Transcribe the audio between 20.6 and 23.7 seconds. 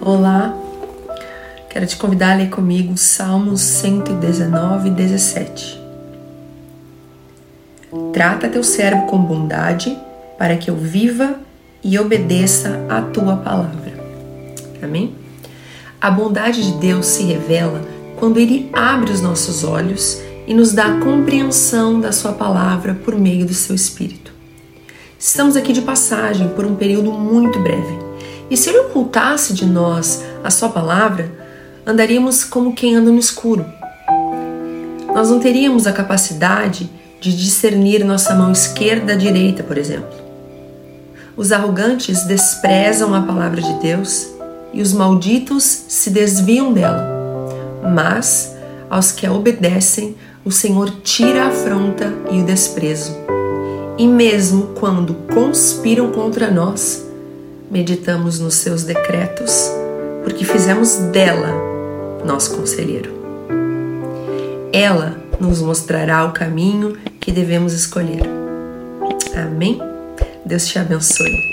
dá a compreensão da Sua palavra por meio do